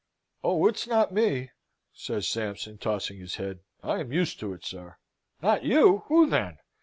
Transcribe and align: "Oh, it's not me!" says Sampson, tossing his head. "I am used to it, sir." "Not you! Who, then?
"Oh, 0.43 0.65
it's 0.65 0.87
not 0.87 1.13
me!" 1.13 1.51
says 1.93 2.27
Sampson, 2.27 2.79
tossing 2.79 3.19
his 3.19 3.35
head. 3.35 3.59
"I 3.83 3.99
am 3.99 4.11
used 4.11 4.39
to 4.39 4.51
it, 4.51 4.65
sir." 4.65 4.97
"Not 5.43 5.63
you! 5.63 6.05
Who, 6.07 6.25
then? 6.27 6.57